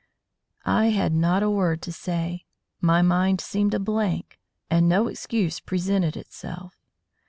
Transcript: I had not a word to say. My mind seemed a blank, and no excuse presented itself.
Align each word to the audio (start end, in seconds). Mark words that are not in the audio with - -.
I 0.65 0.85
had 0.87 1.13
not 1.13 1.43
a 1.43 1.49
word 1.51 1.83
to 1.83 1.91
say. 1.91 2.47
My 2.81 3.03
mind 3.03 3.39
seemed 3.39 3.75
a 3.75 3.79
blank, 3.79 4.39
and 4.67 4.89
no 4.89 5.05
excuse 5.07 5.59
presented 5.59 6.17
itself. 6.17 6.73